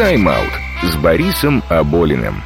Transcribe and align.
«Тайм-аут» 0.00 0.52
с 0.82 0.96
Борисом 0.96 1.62
Аболиным. 1.68 2.42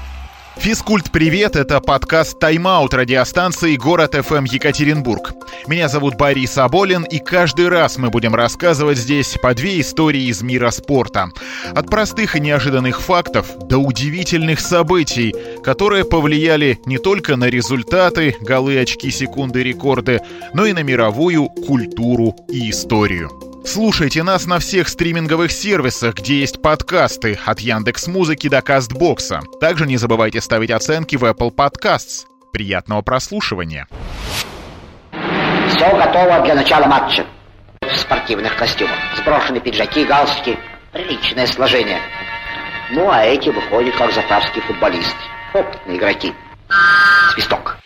Физкульт 0.57 1.13
привет, 1.13 1.55
это 1.55 1.81
подкаст 1.81 2.37
«Тайм-аут» 2.41 2.95
радиостанции 2.95 3.77
«Город 3.77 4.17
ФМ 4.17 4.43
Екатеринбург». 4.43 5.35
Меня 5.69 5.87
зовут 5.89 6.17
Борис 6.17 6.59
Аболин, 6.59 7.05
и 7.05 7.21
каждый 7.21 7.69
раз 7.69 7.97
мы 7.97 8.11
будем 8.11 8.35
рассказывать 8.35 8.99
здесь 8.99 9.39
по 9.41 9.55
две 9.55 9.81
истории 9.81 10.25
из 10.25 10.43
мира 10.43 10.71
спорта. 10.71 11.29
От 11.77 11.89
простых 11.89 12.35
и 12.35 12.41
неожиданных 12.41 13.01
фактов 13.01 13.47
до 13.69 13.79
удивительных 13.79 14.59
событий, 14.59 15.33
которые 15.63 16.05
повлияли 16.05 16.81
не 16.87 16.99
только 16.99 17.37
на 17.37 17.45
результаты, 17.45 18.35
голы, 18.41 18.81
очки, 18.81 19.13
секунды, 19.13 19.63
рекорды, 19.63 20.23
но 20.55 20.67
и 20.67 20.73
на 20.73 20.83
мировую 20.83 21.45
культуру 21.45 22.35
и 22.49 22.69
историю. 22.69 23.54
Слушайте 23.67 24.23
нас 24.23 24.47
на 24.47 24.59
всех 24.59 24.89
стриминговых 24.89 25.51
сервисах, 25.51 26.17
где 26.17 26.41
есть 26.41 26.61
подкасты, 26.61 27.39
от 27.47 27.61
Яндекс 27.61 28.09
Музыки 28.09 28.49
до 28.49 28.61
Кастбокса. 28.61 29.41
Также 29.59 29.87
не 29.87 29.97
забывайте 29.97 30.43
ставить 30.43 30.71
оценки 30.71 31.17
в 31.17 31.25
Apple 31.25 31.51
Podcasts. 31.51 32.27
Приятного 32.53 33.01
прослушивания. 33.01 33.89
Все 35.69 35.97
готово 35.97 36.43
для 36.45 36.55
начала 36.55 36.87
матча. 36.87 37.25
В 37.81 37.97
спортивных 37.97 38.55
костюмах. 38.57 38.99
Сброшены 39.17 39.61
пиджаки, 39.61 40.05
галстуки. 40.05 40.59
Приличное 40.93 41.47
сложение. 41.47 42.01
Ну, 42.91 43.11
а 43.11 43.25
эти 43.25 43.49
выходят 43.49 43.97
как 43.97 44.13
заправские 44.13 44.63
футболисты. 44.65 45.17
Опытные 45.55 45.97
игроки. 45.97 46.35
Свисток. 47.33 47.79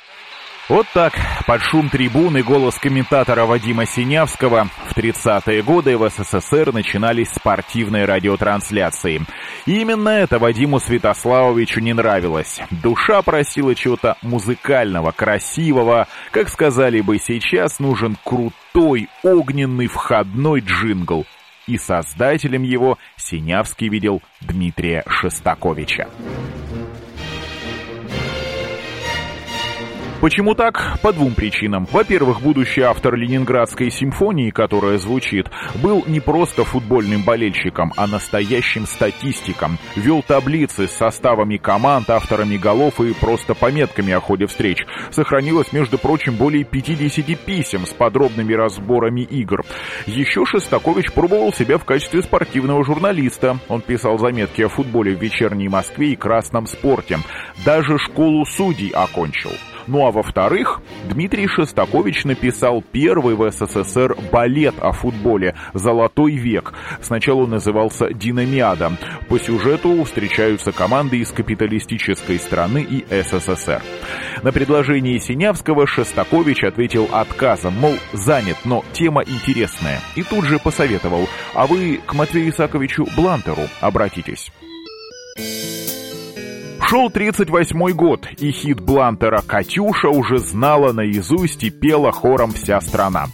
Вот 0.69 0.87
так, 0.93 1.15
под 1.47 1.63
шум 1.63 1.89
трибун 1.89 2.37
и 2.37 2.43
голос 2.43 2.79
комментатора 2.79 3.47
Вадима 3.47 3.87
Синявского 3.87 4.69
в 4.91 4.95
30-е 4.95 5.63
годы 5.63 5.97
в 5.97 6.07
СССР 6.11 6.75
начинались 6.75 7.31
спортивные 7.31 8.05
радиотрансляции. 8.05 9.23
И 9.65 9.81
именно 9.81 10.11
это 10.11 10.39
Вадиму 10.39 10.79
Святославовичу 10.79 11.81
не 11.81 11.95
нравилось. 11.95 12.61
Душа 12.71 13.23
просила 13.23 13.75
чего-то 13.75 14.19
музыкального, 14.21 15.11
красивого. 15.11 16.07
Как 16.33 16.51
сказали 16.51 17.01
бы 17.01 17.19
сейчас, 17.19 17.79
нужен 17.79 18.19
крутой, 18.23 19.09
огненный 19.23 19.87
входной 19.87 20.61
джингл. 20.61 21.25
И 21.67 21.79
создателем 21.79 22.63
его 22.63 22.99
Синявский 23.17 23.89
видел 23.89 24.21
Дмитрия 24.43 25.03
Шестаковича. 25.07 26.09
Почему 30.21 30.57
так? 30.57 30.99
По 31.01 31.13
двум 31.13 31.35
причинам. 31.37 31.87
Во-первых, 31.93 32.41
будущий 32.41 32.81
автор 32.81 33.15
Ленинградской 33.15 33.89
симфонии, 33.89 34.51
которая 34.51 34.99
звучит, 34.99 35.47
был 35.81 36.03
не 36.09 36.19
просто 36.19 36.65
футбольным 36.65 37.23
болельщиком, 37.23 37.93
а 37.97 38.09
настоящим 38.09 38.87
статистиком. 38.87 39.79
Вел 39.95 40.25
таблицы 40.27 40.89
с 40.89 40.93
составами 40.93 41.57
команд, 41.57 42.11
авторами 42.11 42.57
голов 42.57 43.01
и 43.01 43.15
просто 43.15 43.55
пометками 43.55 44.13
о 44.13 44.19
ходе 44.19 44.47
встреч. 44.47 44.85
Сохранилось, 45.13 45.73
между 45.73 45.99
прочим, 45.99 46.35
более 46.35 46.65
50 46.65 47.39
писем 47.39 47.87
с 47.87 47.91
подробными 47.91 48.55
разборами 48.55 49.21
игр. 49.21 49.65
Еще 50.07 50.45
Шестакович 50.45 51.13
пробовал 51.13 51.53
себя 51.53 51.79
в 51.79 51.85
качестве 51.85 52.23
спортивного 52.23 52.85
журналиста. 52.85 53.59
Он 53.69 53.83
писал 53.83 54.19
заметки 54.19 54.63
о 54.63 54.69
футболе 54.69 55.15
в 55.15 55.23
вечерней 55.23 55.69
Москве 55.69 56.15
и 56.15 56.17
красном 56.17 56.67
спорте. 56.67 57.19
Даже 57.65 57.99
школу 57.99 58.45
судей 58.45 58.91
окончил. 58.91 59.53
Ну 59.89 60.07
а 60.07 60.11
во-вторых, 60.11 60.83
Дмитрий 61.09 61.47
Шостакович 61.47 62.25
написал 62.25 62.85
первый 62.93 63.35
в 63.35 63.51
СССР 63.51 64.17
балет 64.31 64.75
о 64.81 64.93
футболе 64.93 65.55
«Золотой 65.73 66.37
век». 66.37 66.75
Сначала 67.01 67.45
он 67.45 67.51
назывался 67.51 68.13
«Динамиада». 68.13 68.93
По 69.31 69.39
сюжету 69.39 70.05
встречаются 70.05 70.73
команды 70.73 71.17
из 71.17 71.33
капиталистической 71.33 72.39
страны 72.39 72.87
и 72.89 73.03
СССР. 73.09 73.81
На 74.43 74.53
предложение 74.53 75.19
Синявского 75.19 75.87
Шостакович 75.87 76.65
ответил 76.65 77.09
отказом, 77.11 77.73
мол, 77.81 77.95
занят, 78.13 78.59
но 78.67 78.85
тема 78.93 79.23
интересная. 79.23 80.01
И 80.17 80.23
тут 80.23 80.45
же 80.45 80.59
посоветовал, 80.59 81.27
а 81.55 81.67
вы 81.67 81.99
к 82.05 82.13
Матвею 82.13 82.51
Исаковичу 82.51 83.07
Блантеру 83.17 83.63
обратитесь. 83.81 84.53
Шел 86.89 87.11
38-й 87.11 87.93
год, 87.93 88.27
и 88.39 88.51
хит 88.51 88.81
Блантера 88.81 89.43
«Катюша» 89.47 90.09
уже 90.09 90.39
знала 90.39 90.95
наизусть 90.95 91.63
и 91.63 91.69
пела 91.69 92.13
хором 92.13 92.53
вся 92.53 92.81
страна. 92.81 93.27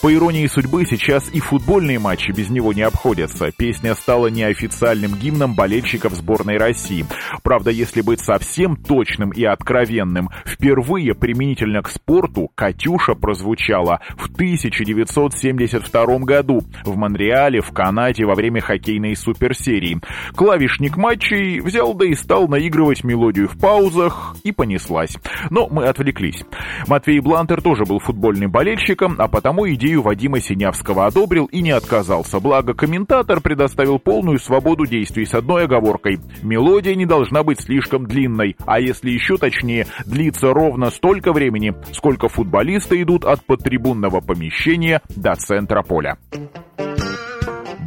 По 0.00 0.14
иронии 0.14 0.46
судьбы, 0.46 0.86
сейчас 0.86 1.28
и 1.28 1.40
футбольные 1.40 1.98
матчи 1.98 2.30
без 2.30 2.50
него 2.50 2.72
не 2.72 2.82
обходятся. 2.82 3.50
Песня 3.50 3.96
стала 3.96 4.28
неофициальным 4.28 5.16
гимном 5.16 5.56
болельщиков 5.56 6.14
сборной 6.14 6.56
России. 6.56 7.04
Правда, 7.42 7.72
если 7.72 8.00
быть 8.00 8.20
совсем 8.20 8.76
точным 8.76 9.30
и 9.30 9.42
откровенным, 9.42 10.30
впервые 10.46 11.16
применительно 11.16 11.82
к 11.82 11.90
спорту 11.90 12.48
«Катюша» 12.54 13.16
прозвучала 13.16 14.02
в 14.16 14.32
1972 14.32 16.18
году 16.20 16.62
в 16.84 16.96
Монреале, 16.96 17.60
в 17.60 17.72
Канаде 17.72 18.24
во 18.24 18.36
время 18.36 18.60
хоккейной 18.60 19.16
суперсерии. 19.16 20.00
Клавишник 20.36 20.96
матчей 20.96 21.58
взял 21.58 21.92
да 21.94 22.06
и 22.06 22.14
стал 22.14 22.46
наигрывать 22.46 22.99
слышать 23.00 23.04
мелодию 23.04 23.48
в 23.48 23.58
паузах, 23.58 24.36
и 24.44 24.52
понеслась. 24.52 25.16
Но 25.50 25.68
мы 25.68 25.86
отвлеклись. 25.86 26.44
Матвей 26.86 27.20
Блантер 27.20 27.62
тоже 27.62 27.84
был 27.84 27.98
футбольным 27.98 28.50
болельщиком, 28.50 29.16
а 29.18 29.28
потому 29.28 29.68
идею 29.72 30.02
Вадима 30.02 30.40
Синявского 30.40 31.06
одобрил 31.06 31.46
и 31.46 31.60
не 31.60 31.70
отказался. 31.70 32.40
Благо, 32.40 32.74
комментатор 32.74 33.40
предоставил 33.40 33.98
полную 33.98 34.38
свободу 34.38 34.86
действий 34.86 35.26
с 35.26 35.34
одной 35.34 35.64
оговоркой. 35.64 36.20
Мелодия 36.42 36.94
не 36.94 37.06
должна 37.06 37.42
быть 37.42 37.60
слишком 37.60 38.06
длинной, 38.06 38.56
а 38.66 38.80
если 38.80 39.10
еще 39.10 39.36
точнее, 39.36 39.86
длиться 40.06 40.52
ровно 40.52 40.90
столько 40.90 41.32
времени, 41.32 41.74
сколько 41.92 42.28
футболисты 42.28 43.02
идут 43.02 43.24
от 43.24 43.44
подтрибунного 43.44 44.20
помещения 44.20 45.02
до 45.16 45.34
центра 45.34 45.82
поля. 45.82 46.16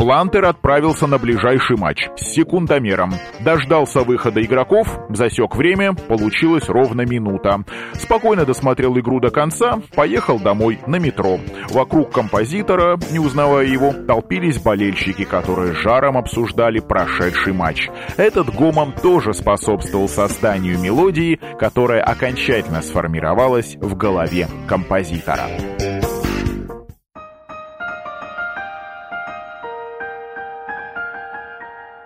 Блантер 0.04 0.44
отправился 0.44 1.08
на 1.08 1.18
ближайший 1.18 1.78
матч 1.78 2.10
с 2.18 2.34
секундомером. 2.34 3.14
Дождался 3.40 4.02
выхода 4.02 4.44
игроков, 4.44 5.00
засек 5.08 5.56
время, 5.56 5.94
получилось 5.94 6.68
ровно 6.68 7.04
минута. 7.04 7.64
Спокойно 7.94 8.46
досмотрел 8.46 9.00
игру 9.00 9.22
до 9.22 9.30
конца, 9.30 9.80
поехал 9.96 10.42
домой 10.42 10.78
на 10.88 10.98
метро. 10.98 11.40
Вокруг 11.70 12.12
композитора, 12.12 13.00
не 13.12 13.20
узнавая 13.20 13.66
его, 13.66 13.94
толпились 13.94 14.62
болельщики, 14.62 15.24
которые 15.24 15.72
жаром 15.72 16.18
обсуждали 16.18 16.82
прошедший 16.82 17.54
матч. 17.54 17.88
Этот 18.18 18.54
гомом 18.54 18.92
тоже 18.92 19.34
способствовал 19.34 20.10
созданию 20.10 20.80
мелодии, 20.80 21.40
которая 21.58 22.04
окончательно 22.04 22.82
сформировалась 22.82 23.78
в 23.80 23.96
голове 23.96 24.50
композитора. 24.68 25.48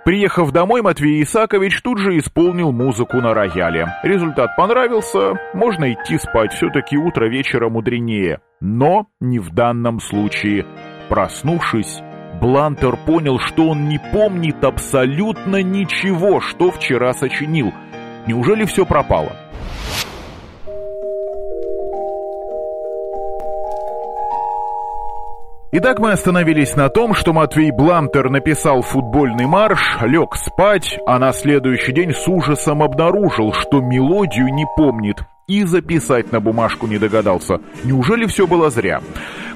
Приехав 0.07 0.53
домой, 0.53 0.81
Матвей 0.81 1.21
Исакович 1.21 1.81
тут 1.81 1.97
же 1.97 2.17
исполнил 2.17 2.71
музыку 2.71 3.17
на 3.17 3.33
рояле. 3.33 3.93
Результат 4.03 4.55
понравился, 4.55 5.33
можно 5.53 5.91
идти 5.91 6.17
спать, 6.17 6.53
все-таки 6.53 6.97
утро 6.97 7.27
вечера 7.27 7.67
мудренее. 7.67 8.39
Но 8.61 9.07
не 9.19 9.39
в 9.39 9.53
данном 9.53 9.99
случае. 9.99 10.65
Проснувшись, 11.09 11.99
Блантер 12.39 12.95
понял, 13.05 13.37
что 13.37 13.67
он 13.67 13.89
не 13.89 13.99
помнит 14.13 14.63
абсолютно 14.63 15.61
ничего, 15.61 16.39
что 16.39 16.71
вчера 16.71 17.11
сочинил. 17.11 17.73
Неужели 18.27 18.63
все 18.63 18.85
пропало? 18.85 19.33
Итак, 25.79 25.99
мы 25.99 26.11
остановились 26.11 26.75
на 26.75 26.89
том, 26.89 27.13
что 27.13 27.33
Матвей 27.33 27.69
Бламтер 27.69 28.31
написал 28.31 28.81
футбольный 28.81 29.45
марш, 29.45 29.99
лег 30.01 30.35
спать, 30.35 30.97
а 31.05 31.19
на 31.19 31.31
следующий 31.31 31.91
день 31.91 32.15
с 32.15 32.27
ужасом 32.27 32.81
обнаружил, 32.81 33.53
что 33.53 33.79
мелодию 33.79 34.51
не 34.51 34.65
помнит 34.75 35.17
и 35.47 35.63
записать 35.65 36.31
на 36.31 36.39
бумажку 36.39 36.87
не 36.87 36.97
догадался. 36.97 37.59
Неужели 37.83 38.25
все 38.25 38.47
было 38.47 38.71
зря? 38.71 39.01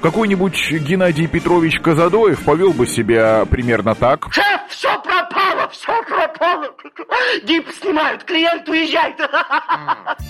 Какой-нибудь 0.00 0.72
Геннадий 0.72 1.26
Петрович 1.26 1.80
Казадоев 1.80 2.44
повел 2.44 2.72
бы 2.72 2.86
себя 2.86 3.44
примерно 3.50 3.96
так. 3.96 4.32
Шеф, 4.32 4.60
все 4.68 4.88
пропало, 5.02 5.21
Дип 7.44 7.66
снимают, 7.80 8.24
клиент 8.24 8.68
уезжает. 8.68 9.16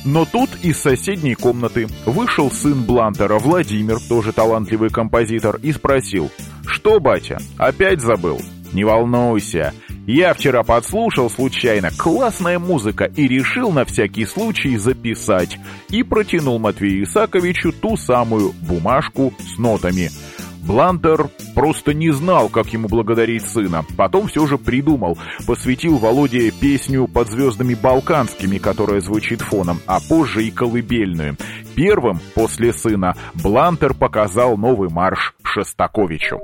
Но 0.05 0.25
тут 0.25 0.51
из 0.63 0.81
соседней 0.81 1.35
комнаты 1.35 1.87
вышел 2.07 2.51
сын 2.51 2.83
Блантера, 2.83 3.39
Владимир, 3.39 3.99
тоже 4.09 4.33
талантливый 4.33 4.91
композитор, 4.91 5.59
и 5.63 5.73
спросил, 5.73 6.31
что, 6.67 7.01
батя, 7.01 7.39
опять 7.59 8.01
забыл? 8.01 8.41
Не 8.73 8.85
волнуйся, 8.85 9.75
я 10.07 10.35
вчера 10.35 10.63
подслушал 10.65 11.31
случайно 11.31 11.91
классная 11.97 12.59
музыка 12.59 13.05
и 13.05 13.29
решил 13.29 13.71
на 13.71 13.85
всякий 13.85 14.27
случай 14.27 14.77
записать. 14.77 15.59
И 15.91 16.03
протянул 16.03 16.59
Матвею 16.59 17.05
Исаковичу 17.05 17.73
ту 17.73 17.97
самую 17.97 18.53
бумажку 18.63 19.33
с 19.39 19.59
нотами. 19.59 20.11
Блантер 20.63 21.29
Просто 21.55 21.93
не 21.93 22.11
знал, 22.11 22.49
как 22.49 22.73
ему 22.73 22.89
благодарить 22.89 23.47
сына. 23.47 23.85
Потом 23.97 24.29
все 24.29 24.47
же 24.47 24.59
придумал. 24.59 25.19
Посвятил 25.47 25.99
Володе 25.99 26.51
песню 26.51 27.07
под 27.07 27.29
звездами 27.29 27.75
балканскими, 27.75 28.59
которая 28.59 29.01
звучит 29.01 29.43
фоном, 29.43 29.81
а 29.87 30.01
позже 30.01 30.45
и 30.45 30.51
колыбельную. 30.51 31.37
Первым 31.75 32.21
после 32.35 32.73
сына 32.73 33.15
Блантер 33.35 33.95
показал 33.95 34.57
новый 34.57 34.89
марш 34.89 35.35
Шостаковичу. 35.43 36.41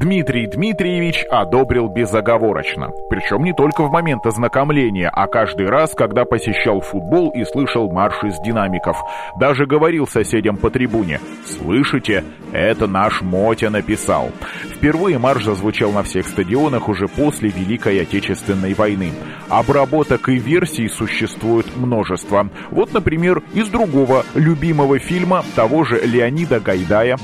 Дмитрий 0.00 0.46
Дмитриевич 0.46 1.26
одобрил 1.30 1.86
безоговорочно. 1.88 2.88
Причем 3.10 3.44
не 3.44 3.52
только 3.52 3.82
в 3.82 3.90
момент 3.90 4.24
ознакомления, 4.24 5.10
а 5.12 5.26
каждый 5.26 5.66
раз, 5.66 5.90
когда 5.94 6.24
посещал 6.24 6.80
футбол 6.80 7.28
и 7.32 7.44
слышал 7.44 7.90
марш 7.92 8.24
из 8.24 8.40
динамиков. 8.40 8.96
Даже 9.38 9.66
говорил 9.66 10.06
соседям 10.06 10.56
по 10.56 10.70
трибуне 10.70 11.20
«Слышите? 11.44 12.24
Это 12.50 12.86
наш 12.86 13.20
Мотя 13.20 13.68
написал». 13.68 14.30
Впервые 14.74 15.18
марш 15.18 15.44
зазвучал 15.44 15.92
на 15.92 16.02
всех 16.02 16.26
стадионах 16.26 16.88
уже 16.88 17.06
после 17.06 17.50
Великой 17.50 18.00
Отечественной 18.00 18.72
войны. 18.72 19.12
Обработок 19.50 20.30
и 20.30 20.38
версий 20.38 20.88
существует 20.88 21.76
множество. 21.76 22.48
Вот, 22.70 22.94
например, 22.94 23.42
из 23.52 23.68
другого 23.68 24.24
любимого 24.34 24.98
фильма 24.98 25.44
того 25.54 25.84
же 25.84 26.00
Леонида 26.00 26.58
Гайдая. 26.60 27.18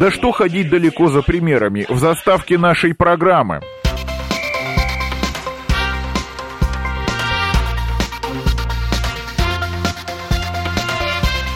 Да 0.00 0.10
что 0.10 0.32
ходить 0.32 0.70
далеко 0.70 1.08
за 1.08 1.20
примерами 1.20 1.84
в 1.86 1.98
заставке 1.98 2.56
нашей 2.56 2.94
программы. 2.94 3.60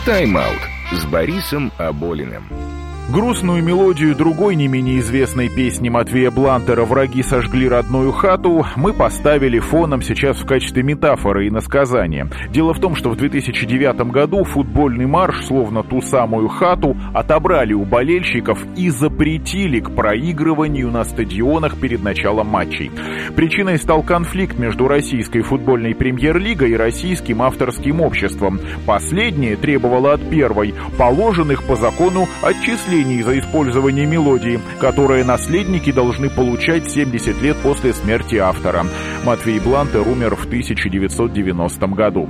Тайм-аут 0.04 0.60
с 0.92 1.06
Борисом 1.06 1.72
Аболиным. 1.78 2.63
Грустную 3.10 3.62
мелодию 3.62 4.16
другой 4.16 4.56
не 4.56 4.66
менее 4.66 4.98
известной 5.00 5.50
песни 5.50 5.90
Матвея 5.90 6.30
Блантера 6.30 6.86
«Враги 6.86 7.22
сожгли 7.22 7.68
родную 7.68 8.12
хату» 8.12 8.64
мы 8.76 8.94
поставили 8.94 9.58
фоном 9.58 10.00
сейчас 10.00 10.38
в 10.38 10.46
качестве 10.46 10.82
метафоры 10.82 11.46
и 11.46 11.50
насказания. 11.50 12.30
Дело 12.48 12.72
в 12.72 12.80
том, 12.80 12.96
что 12.96 13.10
в 13.10 13.16
2009 13.16 14.10
году 14.10 14.44
футбольный 14.44 15.04
марш, 15.04 15.44
словно 15.44 15.82
ту 15.82 16.00
самую 16.00 16.48
хату, 16.48 16.96
отобрали 17.12 17.74
у 17.74 17.84
болельщиков 17.84 18.58
и 18.74 18.88
запретили 18.88 19.80
к 19.80 19.90
проигрыванию 19.90 20.90
на 20.90 21.04
стадионах 21.04 21.76
перед 21.78 22.02
началом 22.02 22.46
матчей. 22.46 22.90
Причиной 23.36 23.76
стал 23.76 24.02
конфликт 24.02 24.58
между 24.58 24.88
российской 24.88 25.42
футбольной 25.42 25.94
премьер-лигой 25.94 26.70
и 26.70 26.76
российским 26.76 27.42
авторским 27.42 28.00
обществом. 28.00 28.60
Последнее 28.86 29.56
требовало 29.56 30.14
от 30.14 30.30
первой 30.30 30.74
положенных 30.96 31.64
по 31.64 31.76
закону 31.76 32.26
отчислений 32.42 32.93
отчислений 32.94 33.22
за 33.22 33.38
использование 33.38 34.06
мелодии, 34.06 34.60
которые 34.80 35.24
наследники 35.24 35.90
должны 35.90 36.30
получать 36.30 36.88
70 36.88 37.42
лет 37.42 37.56
после 37.58 37.92
смерти 37.92 38.36
автора. 38.36 38.86
Матвей 39.24 39.58
Блантер 39.58 40.06
умер 40.06 40.36
в 40.36 40.46
1990 40.46 41.86
году. 41.88 42.28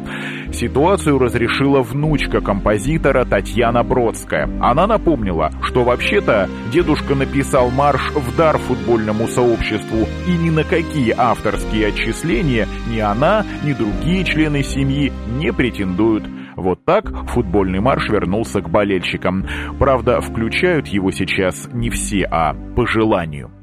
Ситуацию 0.52 1.18
разрешила 1.18 1.82
внучка 1.82 2.40
композитора 2.40 3.24
Татьяна 3.24 3.82
Бродская. 3.82 4.48
Она 4.60 4.86
напомнила, 4.86 5.50
что 5.62 5.84
вообще-то 5.84 6.48
дедушка 6.72 7.14
написал 7.14 7.70
марш 7.70 8.10
в 8.14 8.36
дар 8.36 8.58
футбольному 8.58 9.28
сообществу, 9.28 10.06
и 10.26 10.32
ни 10.32 10.50
на 10.50 10.64
какие 10.64 11.14
авторские 11.16 11.88
отчисления 11.88 12.66
ни 12.88 13.00
она, 13.00 13.44
ни 13.64 13.72
другие 13.72 14.24
члены 14.24 14.62
семьи 14.62 15.12
не 15.38 15.52
претендуют. 15.52 16.24
Вот 16.64 16.82
так 16.86 17.28
футбольный 17.28 17.80
марш 17.80 18.08
вернулся 18.08 18.62
к 18.62 18.70
болельщикам. 18.70 19.46
Правда, 19.78 20.22
включают 20.22 20.86
его 20.86 21.10
сейчас 21.10 21.68
не 21.74 21.90
все, 21.90 22.26
а 22.30 22.54
по 22.74 22.86
желанию. 22.86 23.53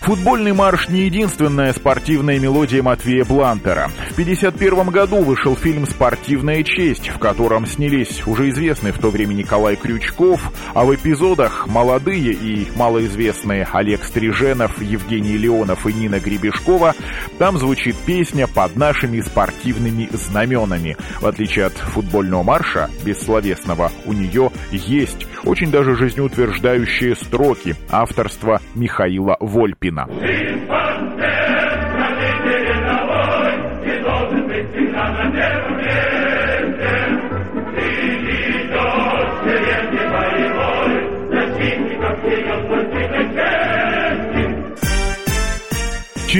Футбольный 0.00 0.54
марш 0.54 0.88
не 0.88 1.02
единственная 1.02 1.74
спортивная 1.74 2.38
мелодия 2.38 2.82
Матвея 2.82 3.22
Блантера. 3.22 3.90
В 4.08 4.12
1951 4.12 4.86
году 4.86 5.22
вышел 5.22 5.54
фильм 5.54 5.86
«Спортивная 5.86 6.62
честь», 6.62 7.10
в 7.10 7.18
котором 7.18 7.66
снялись 7.66 8.26
уже 8.26 8.48
известный 8.48 8.92
в 8.92 8.98
то 8.98 9.10
время 9.10 9.34
Николай 9.34 9.76
Крючков, 9.76 10.40
а 10.72 10.86
в 10.86 10.94
эпизодах 10.94 11.66
молодые 11.66 12.32
и 12.32 12.66
малоизвестные 12.76 13.68
Олег 13.70 14.02
Стриженов, 14.02 14.80
Евгений 14.80 15.36
Леонов 15.36 15.86
и 15.86 15.92
Нина 15.92 16.18
Гребешкова. 16.18 16.94
Там 17.38 17.58
звучит 17.58 17.94
песня 18.06 18.46
под 18.46 18.76
нашими 18.76 19.20
спортивными 19.20 20.08
знаменами. 20.12 20.96
В 21.20 21.26
отличие 21.26 21.66
от 21.66 21.74
футбольного 21.74 22.42
марша, 22.42 22.88
бессловесного, 23.04 23.92
у 24.06 24.14
нее 24.14 24.50
есть 24.72 25.26
очень 25.44 25.70
даже 25.70 25.96
жизнеутверждающие 25.96 27.14
строки 27.16 27.74
авторства 27.90 28.60
Михаила 28.74 29.36
Вольпина. 29.40 30.08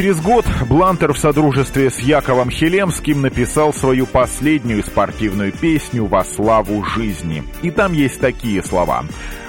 Через 0.01 0.19
год 0.23 0.47
Блантер 0.67 1.13
в 1.13 1.19
содружестве 1.19 1.91
с 1.91 1.99
Яковом 1.99 2.49
Хелемским 2.49 3.21
написал 3.21 3.75
свою 3.75 4.07
последнюю 4.07 4.83
спортивную 4.83 5.53
песню 5.53 6.07
«Во 6.07 6.25
славу 6.25 6.83
жизни». 6.83 7.45
И 7.61 7.71
там 7.71 7.93
есть 7.93 8.19
такие 8.19 8.63
слова. 8.63 9.05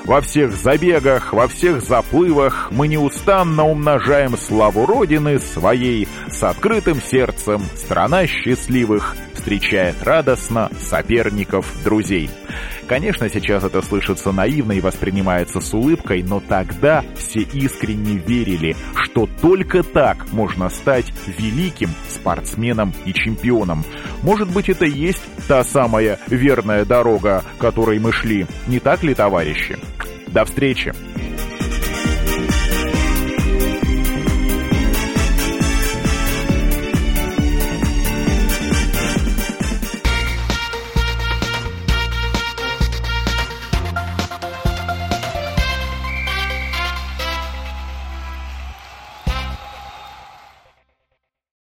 Во 0.06 0.20
всех 0.20 0.52
забегах, 0.54 1.32
во 1.32 1.48
всех 1.48 1.82
заплывах 1.82 2.70
мы 2.72 2.88
неустанно 2.88 3.66
умножаем 3.66 4.36
славу 4.36 4.86
Родины 4.86 5.40
своей 5.40 6.08
с 6.30 6.42
открытым 6.44 7.02
сердцем. 7.02 7.62
Страна 7.76 8.26
счастливых 8.26 9.16
встречает 9.36 9.96
радостно 10.04 10.70
соперников, 10.80 11.72
друзей. 11.84 12.30
Конечно, 12.88 13.30
сейчас 13.30 13.64
это 13.64 13.82
слышится 13.82 14.32
наивно 14.32 14.74
и 14.74 14.82
воспринимается 14.82 15.62
с 15.62 15.74
улыбкой, 15.74 16.24
но 16.24 16.40
тогда 16.40 17.04
все 17.16 17.42
искренне 17.42 18.18
верили, 18.18 18.76
что 18.96 19.30
только 19.42 19.84
так 19.84 20.32
можно 20.32 20.70
стать 20.70 21.14
великим 21.26 21.90
спортсменом 22.10 22.94
и 23.06 23.14
чемпионом. 23.14 23.84
Может 24.24 24.50
быть, 24.50 24.68
это 24.70 24.86
и 24.86 24.92
есть 24.92 25.24
та 25.48 25.64
самая 25.64 26.20
верная 26.28 26.86
дорога, 26.86 27.44
которой 27.60 28.00
мы 28.00 28.12
шли. 28.12 28.46
Не 28.68 28.80
так 28.80 29.04
ли, 29.04 29.14
товарищи? 29.14 29.78
До 30.32 30.46
встречи! 30.46 31.11